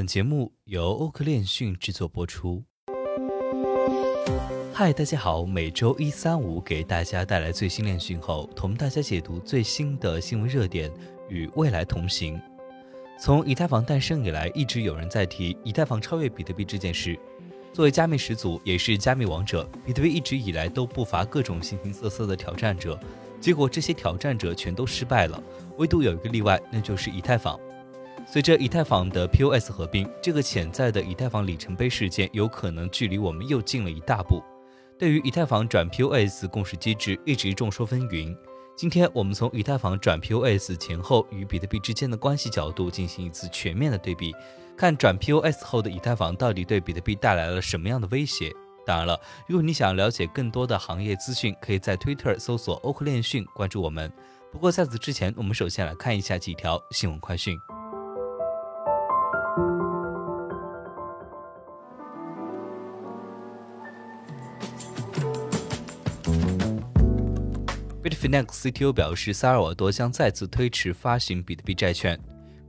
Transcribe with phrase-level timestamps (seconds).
[0.00, 2.64] 本节目由欧克链讯制作播出。
[4.72, 10.90] 嗨，大家好，每周一、三、五给大家带来最新链讯后，同大家解读最新的新闻热点，
[11.28, 12.40] 与未来同行。
[13.20, 17.14] 从以太坊诞生以来，一直有人在提以太坊超越比特币这件事。
[17.70, 22.98] 作为加密始祖，也是加密王者，比特币一直以来都不乏各种形形色色的挑战者，
[23.38, 25.42] 结果这些挑战者全都失败了，
[25.76, 27.60] 唯独有一个例外，那就是以太坊。
[28.32, 34.40] 随着以太坊的 POS 合并，这个潜在的以太坊里程碑事件有可能距离我们又近了一大步。
[34.96, 38.32] 对于以太坊转 POS 共识机制，一直众说纷纭。
[38.76, 44.32] 今天我们从以太坊转 POS 前后与比特币之间的关系角度进行一次全面的对比，
[44.76, 48.52] 看转 POS 后的以太坊到底对比特币带来了什么样的威胁。
[48.86, 54.12] 当然了，如果你想了解更多的行业资讯，可以在 Twitter 搜索欧克链讯关注我们。
[54.52, 57.58] 不过在此之前，我们首先来看一下几条新闻快讯。
[68.30, 72.16] Nex CTO 表示，萨尔瓦多将再次推迟发行比特币债券。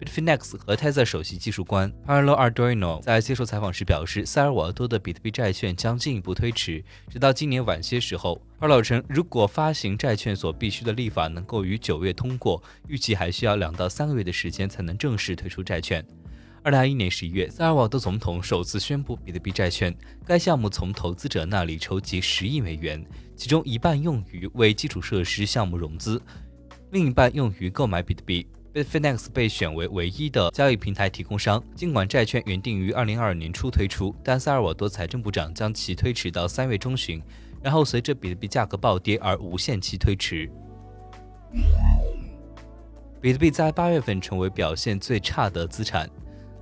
[0.00, 8.40] Bitfinex 和 Tether 首席技术官 Paolo Ardoino 在接受采访时表示，萨尔瓦多的比特币债券将进一步推迟，直到今年晚些时候。
[8.58, 16.02] Paolo 称，如果发行债券所必须的立法能够于九月通过，预计还需要两到三个月的时间才能正式推出债券。
[16.62, 19.96] 二零二一年十一月，萨尔瓦多总统首次宣布比特币债券。
[20.26, 23.02] 该项目从投资者那里筹集十亿美元，
[23.34, 26.20] 其中一半用于为基础设施项目融资，
[26.90, 28.46] 另一半用于购买比特币。
[28.74, 31.64] Bitfinex 被选为唯一的交易平台提供商。
[31.74, 37.22] 尽管债券原定于二零二二年初推出，但萨尔瓦多财政部长将其推迟到三月中旬，
[37.62, 40.48] 然后随着比特币价格暴跌而无限期推迟。
[43.18, 46.08] 比特币在八月份成为表现最差的资产。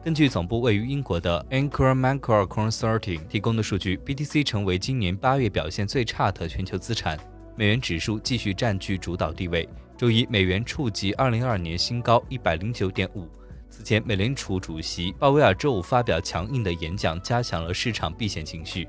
[0.08, 7.18] 根据总部位于英国的 Anchor Macro Consulting 提供的数据，BTC 成为今年八月表现最差的全球资产。
[7.54, 9.68] 美元指数继续占据主导地位。
[9.98, 13.28] 周一，美元触及2022年新高109.5。
[13.68, 18.88] 此前，美联储主席鲍威尔周五发表强硬的演讲，加强了市场避险情绪。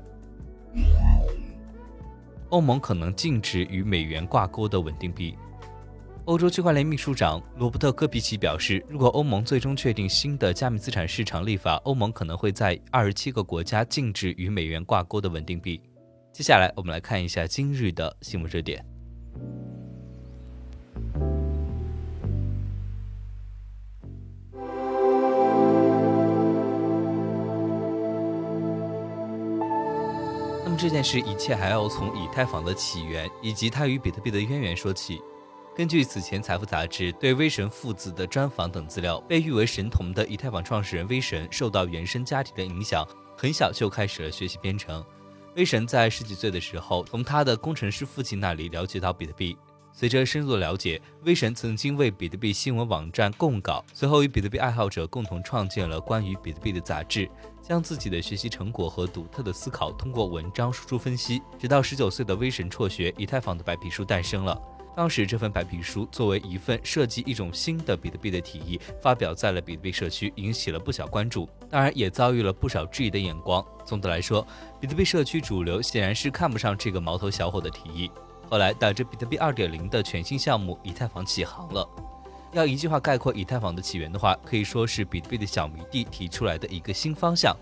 [2.48, 5.36] 欧盟可能禁止与美元挂钩的稳定币。
[6.26, 15.80] 欧洲区块链秘书长罗伯特·科皮奇表示，如果欧盟最终确定新的加密资产市场立法，欧盟可能会在二十七个国家禁止与美元挂钩的稳定币。
[16.32, 18.84] 接下来，我们来看一下今日的新闻热点。
[30.62, 35.20] 那么这件事，一切还要从以太坊的起源以及它与比特币的渊源说起。
[35.80, 43.02] 根据此前财富杂志对威神父子的专访等资料，被誉为神童的以太坊创始人威神受到原生家庭的影响，
[43.34, 45.02] 很小就开始了学习编程。
[45.56, 49.56] 威神在十几岁的时候，从他的工程师父亲那里了解到比特币。
[49.90, 57.26] 随着深入的了解，威神曾经为比特币新闻网站供稿，随后与比特币爱好者共同创建了关于比特币的杂志，
[57.62, 61.40] 将自己的学习成果和独特的思考通过文章输出分析。
[61.58, 64.60] 直到十九岁的威神辍学，以太坊的白皮书诞生了。
[64.96, 73.64] 当时这份白皮书作为一份设计一种新的比特币的提议，发表在了比特币社区，引起了不小关注，当然也遭遇了不少质疑的眼光。
[73.86, 74.46] 总的来说，
[74.80, 78.10] 比特币社区主流显然是看不上这个毛头小伙的提议。
[78.48, 81.88] 后来，带着比特币2.0的全新项目以太坊起航了。
[82.52, 87.56] 要一句话概括以太坊的起源的话，可以说是比特币的小迷弟提出来的一个新方向。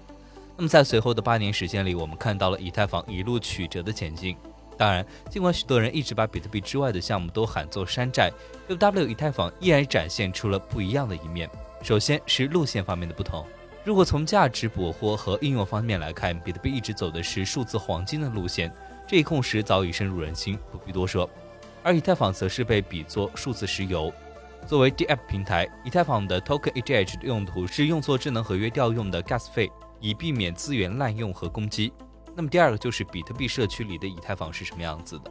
[0.56, 4.34] 那么在随后的八年时间里，我们看到了以太坊一路曲折的前进。
[4.78, 8.30] 当然，尽管许多人一直把比特币之外的项目都喊作山寨
[8.68, 11.50] ，UW 以太坊依然展现出了不一样的一面。
[11.82, 13.44] 首先是路线方面的不同。
[13.84, 18.72] 如果从价值捕获和应用方面来看，比特币一直走的是数字黄金的路线，
[19.06, 21.28] 这一共识早已深入人心，不必多说。
[21.82, 24.12] 而以太坊则是被比作数字石油。
[24.66, 31.92] 作为 DApp 平台，以太坊的 Token ETH 的用途是用作智能合约调用的 Gas 费，以避免资源滥用和攻击。
[32.38, 35.30] 那么第二个就是比特币社区里的以太坊是什么样子的？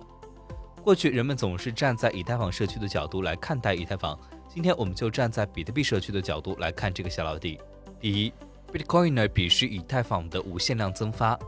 [0.84, 4.20] 过去人们总是站在以太坊社区的角度来看待以太坊，
[4.54, 7.58] 今天我们就站在比特币社区的角度来看这个小老弟。
[7.98, 8.34] 第一
[8.74, 11.40] ，Bitcoiner 鄙视以太坊的无限量增发，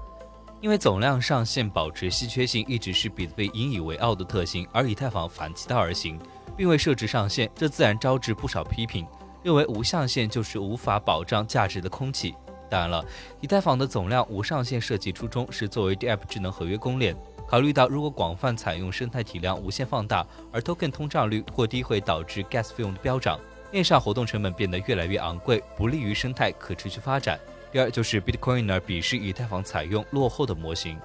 [0.61, 6.17] 因为总量上限保持稀缺性一直是比特币引以为傲的特性，而以太坊反其道而行，
[6.55, 9.05] 并未设置上限，这自然招致不少批评，
[9.43, 12.33] 认为无上限就是无法保障价值的空气。
[12.69, 13.03] 当然了，
[13.41, 17.15] 以太坊的总量无上限设计初衷是作为 DApp 智能合约公链。
[17.47, 23.39] 考虑到如果广泛采用生态体量无限放大，而 Token 通胀率过低会导致 Gas 费用的飙涨，
[23.71, 27.39] 链上活动成本变得越来越昂贵，不利于生态可持续发展。
[27.71, 30.99] 第二就是 Bitcoiner 鄙视以太坊采用落后的模型，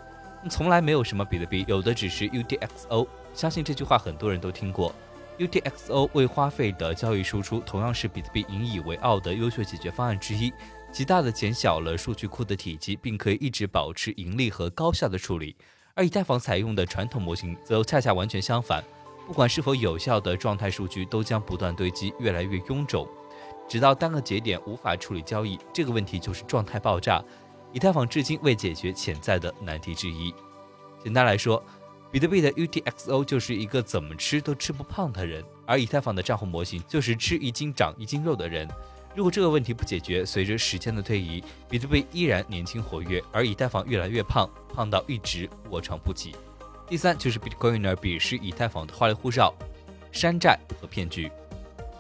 [0.51, 3.07] 从来没有什么比特币，有的只是 UTXO。
[3.33, 4.95] 相信这句话很多人都听过。
[5.39, 10.53] UTXO 未花费的交易输出同样是比特币引以为傲的优秀解决方案之一，
[10.95, 15.57] 极大的减小了数据库的体积，并可以一直保持盈利和高效的处理。
[15.93, 18.81] 而以太坊采用的传统模型则恰恰完全相反，
[19.27, 23.09] 不管是否有效的状态数据都将不断堆积，越来越臃肿。
[23.69, 27.21] 直到单个节点无法处理交易，这个问题就是状态爆炸。
[27.73, 30.33] 以太坊至今未解决潜在的难题之一。
[31.03, 31.61] 简单来说，
[32.13, 38.69] 比特币的 UTXO 就是一个怎么吃都吃不胖的人，而以太坊的账户模型就是吃一斤长一斤肉的人。
[39.15, 46.35] 如果这个问题不解决，随着时间的推移，比特币依然年轻活跃，而以太坊越来越胖，胖到一直卧床不起。
[46.89, 49.55] 第三就是 Bitcoiner 鄙视以太坊的花里胡哨、
[50.11, 51.31] 山寨和骗局。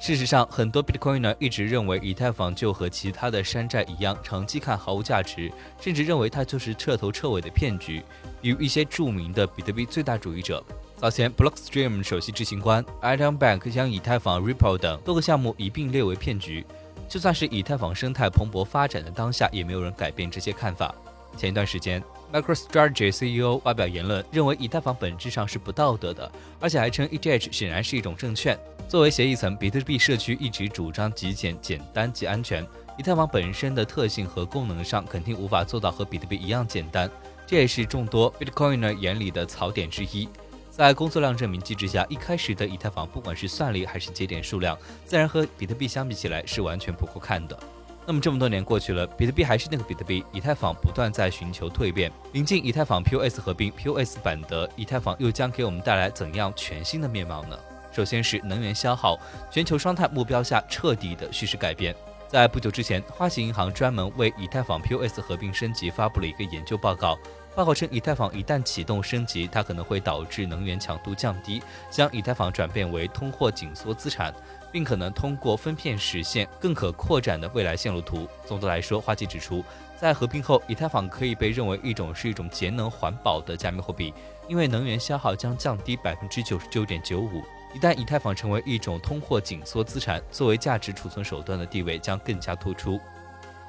[0.00, 5.50] 事实上，很多 Bitcoiner 一直认为以太坊就和其他的山寨一样，长期看毫无价值，
[5.80, 8.02] 甚至认为它就是彻头彻尾的骗局。
[8.42, 10.62] 比如一些著名的比特币最大主义者，
[10.96, 16.66] 早前 Blockstream 首席执行官 Adam Back 将以太坊、Ripple 等多个项目一并列为骗局。
[17.08, 20.94] 就算是以太坊生态蓬勃发展的当下，也没有人改变这些看法。
[21.36, 22.02] 前一段时间
[22.32, 26.30] ，MicroStrategy CEO 发表言论，认为以太坊本质上是不道德的，
[26.60, 28.56] 而且还称 ETH 显然是一种证券。
[28.88, 32.64] 作为协议层，比特币社区一直主张极简、简单及安全。
[32.96, 37.10] 以太坊本身的特性和功能上肯定无法做到和比特币一样简单，
[37.44, 40.28] 这也是众多 Bitcoiner 眼里的槽点之一。
[40.76, 47.56] 在工作量证明机制下，一开始的以太坊不管是算力还是节点数量，自然和比特币相比起来是完全不够看的。
[48.04, 52.10] 那么这么多年过去了，比特币还是那个比特币，以太坊不断在寻求蜕变。
[52.32, 57.56] 临近以太坊 POS 合并，POS 版的以太坊又将给我们带来怎样全新的面貌呢？
[57.92, 59.16] 首先是能源消耗，
[59.52, 61.94] 全球双碳目标下彻底的叙事改变。
[62.26, 67.16] 在不久之前，花旗银行专门为以太坊 POS 合并升级发布了一个研究报告。
[67.54, 74.34] 报告称，以太坊一旦启动升级，它可能会导致能源强度降低，将以太坊转变为通货紧缩资产，
[74.72, 78.28] 并可能通过分片实现更可扩展的未来线路图。
[78.44, 79.64] 总的来说，花旗指出，
[79.96, 84.12] 在合并后，以太坊可以被认为一种是一种节能环保的加密货币，
[84.48, 87.40] 因为能源消耗将降低百分之九十九点九五。
[87.72, 93.00] 一旦以太坊成为一种通货紧缩资产，作为价值储存手段的地位将更加突出。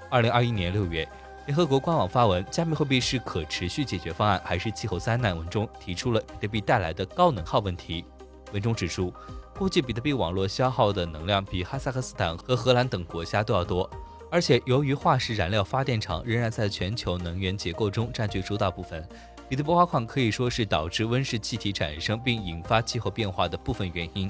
[0.09, 1.07] 二零二一年六月，
[1.45, 8.03] 联合国官网发文：“加密货币是可持续解决方案还是气候灾难？”文中提出了比特币带来的高能耗问题。
[8.51, 9.13] 文中指出，
[9.55, 13.87] 估计比特币网络消耗的能量比哈萨克斯坦和荷兰等国家都要多，
[14.31, 19.07] 而且由于化石燃料发电厂仍然在全球能源结构中占据主导部分。
[19.47, 24.27] 比特币挖矿可以说是导致温室气体产生并引发气候变化的部分原因。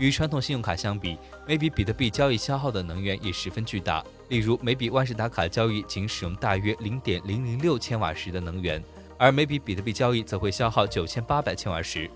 [0.00, 1.16] 与传统信用卡相比，
[1.46, 4.04] 每笔比特币交易消耗的能源也十分巨大。
[4.28, 8.82] 例如，每笔万事达卡交易仅使用大约零点零零六千瓦时的能源，
[9.16, 12.10] 而每笔比特币交易则会消耗九千八百千瓦时。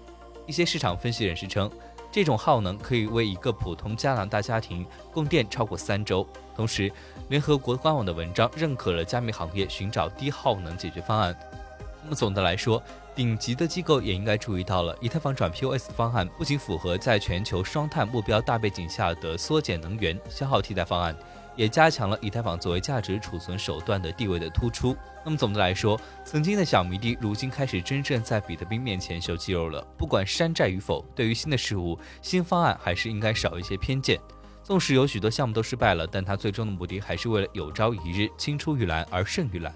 [0.46, 1.70] 一些市场分析人士称，
[2.10, 6.26] 这种耗能可以为一个普通加拿大家庭供电超过三周。
[6.54, 6.92] 同时，
[7.30, 11.34] 联合国官网的文章认可了加密行业寻找低耗能解决方案。
[12.04, 12.82] 那么总的来说，
[13.14, 21.14] 顶级的机构也应该注意到了，以太坊转 POS 方案不仅符合在全球双碳目标大背景下的缩减能源消耗替代方案，
[21.54, 24.96] 也加强了以太坊作为价值储存手段的地位的突出。
[25.24, 29.86] 那么总的来说，曾经的小迷弟如今开始真正在比特币面前秀肌肉了。
[29.98, 34.18] 不管山寨与否，对于新的事物、新方案，还是应该少一些偏见。
[34.64, 39.74] 纵使有许多项目都失败了，但它最终的目的还是为了有朝一日青出于蓝而胜于蓝。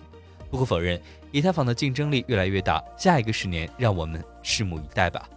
[0.56, 0.98] 不可否认，
[1.32, 2.82] 以太坊的竞争力越来越大。
[2.96, 5.28] 下一个十年，让我们拭目以待吧。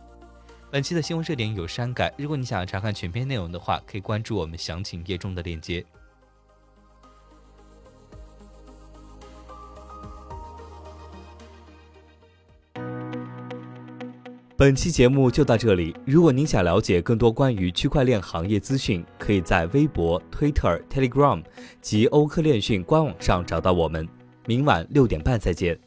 [0.71, 5.85] 本期的新闻热点有删改，如果你想要查看全篇内容的话，可以关注我们详情页中的链接。
[14.55, 15.93] 本期节目就到这里。
[16.05, 21.43] 如果您想了解更多关于区块链行业资讯，可以在微博、Twitter、Telegram
[21.81, 24.07] 及欧科链讯官网上找到我们。
[24.49, 25.77] 明晚六点半再见。